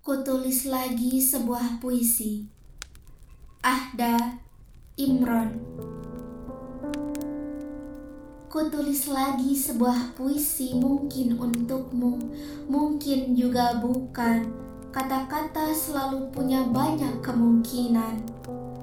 [0.00, 2.48] Kutulis lagi sebuah puisi.
[3.60, 4.40] Ahda
[4.96, 5.60] Imron.
[8.48, 12.16] Kutulis lagi sebuah puisi mungkin untukmu,
[12.72, 14.48] mungkin juga bukan.
[14.88, 18.24] Kata-kata selalu punya banyak kemungkinan,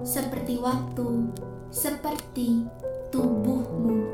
[0.05, 1.33] seperti waktu,
[1.73, 2.61] seperti
[3.09, 4.05] tubuhmu.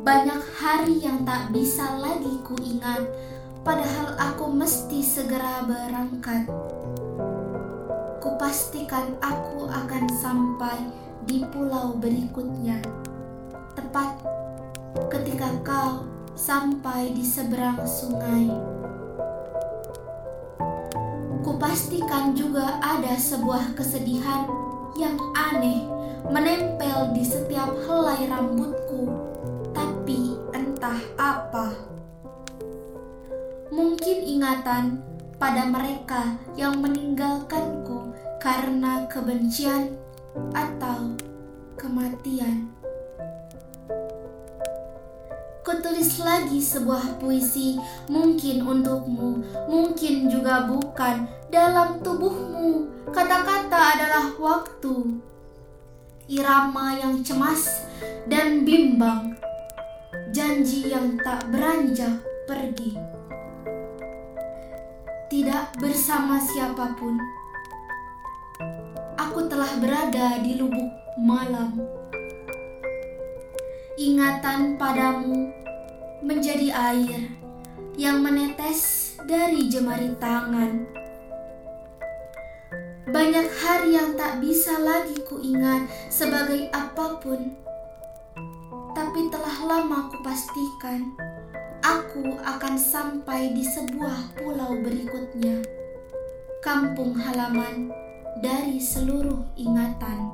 [0.00, 3.04] Banyak hari yang tak bisa lagi kuingat,
[3.60, 3.99] padahal
[5.20, 6.48] segera berangkat.
[8.24, 10.80] Kupastikan aku akan sampai
[11.28, 12.80] di pulau berikutnya,
[13.76, 14.16] tepat
[15.12, 18.48] ketika kau sampai di seberang sungai.
[21.44, 24.48] Kupastikan juga ada sebuah kesedihan
[24.96, 25.84] yang aneh
[26.32, 29.12] menempel di setiap helai rambutku
[30.56, 31.76] entah apa.
[33.70, 34.98] Mungkin ingatan
[35.40, 39.96] pada mereka yang meninggalkanku karena kebencian
[40.52, 41.16] atau
[41.80, 42.68] kematian.
[45.64, 47.80] Kutulis lagi sebuah puisi,
[48.12, 51.24] mungkin untukmu, mungkin juga bukan.
[51.48, 55.24] Dalam tubuhmu, kata-kata adalah waktu.
[56.30, 57.88] Irama yang cemas
[58.28, 59.34] dan bimbang
[60.30, 63.19] janji yang tak beranjak pergi.
[65.50, 67.18] Tidak bersama siapa pun,
[69.18, 71.74] aku telah berada di lubuk malam.
[73.98, 75.50] Ingatan padamu
[76.22, 77.34] menjadi air
[77.98, 80.86] yang menetes dari jemari tangan.
[83.10, 85.82] Banyak hari yang tak bisa lagi kuingat
[86.14, 87.58] sebagai apa pun
[88.90, 91.10] tapi telah lama kupastikan
[91.90, 95.58] aku akan sampai di sebuah pulau berikutnya,
[96.62, 97.90] kampung halaman
[98.38, 100.30] dari seluruh ingatan.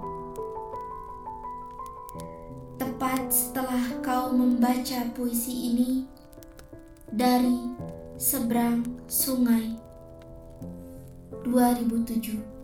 [2.76, 6.04] Tepat setelah kau membaca puisi ini
[7.08, 7.72] dari
[8.20, 9.80] seberang sungai
[11.40, 12.55] 2007